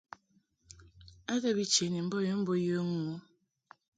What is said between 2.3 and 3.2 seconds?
bo yə ŋu.